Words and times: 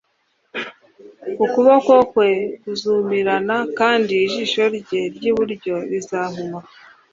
Ukuboko 1.43 1.93
kwe 2.11 2.29
kuzumirana 2.61 3.55
kandi 3.79 4.13
ijisho 4.25 4.63
rye 4.77 5.01
ry 5.15 5.23
iburyo 5.31 5.75
rizahuma 5.91 6.59